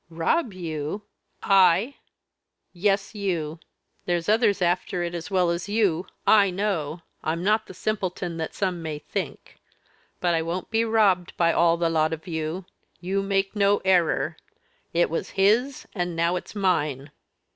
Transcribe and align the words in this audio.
"Rob 0.09 0.51
you? 0.51 1.03
I." 1.43 1.97
"Yes, 2.73 3.13
you. 3.13 3.59
There's 4.07 4.27
others 4.27 4.59
after 4.59 5.03
it 5.03 5.13
as 5.13 5.29
well 5.29 5.51
as 5.51 5.69
you 5.69 6.07
I 6.25 6.49
know! 6.49 7.03
I'm 7.23 7.43
not 7.43 7.67
the 7.67 7.75
simpleton 7.75 8.37
that 8.37 8.55
some 8.55 8.81
may 8.81 8.97
think. 8.97 9.59
But 10.19 10.33
I 10.33 10.41
won't 10.41 10.71
be 10.71 10.83
robbed 10.83 11.37
by 11.37 11.53
all 11.53 11.77
the 11.77 11.91
lot 11.91 12.13
of 12.13 12.27
you 12.27 12.65
you 12.99 13.21
make 13.21 13.55
no 13.55 13.79
error. 13.85 14.37
It 14.91 15.07
was 15.11 15.29
his, 15.37 15.85
and 15.93 16.15
now 16.15 16.35
it's 16.35 16.55
mine." 16.55 17.11